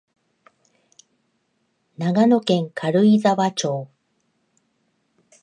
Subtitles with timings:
[1.99, 3.87] 長野県軽井沢町